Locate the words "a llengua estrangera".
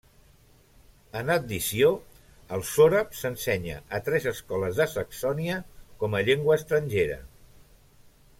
6.17-7.21